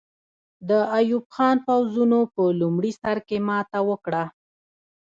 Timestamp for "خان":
1.35-1.57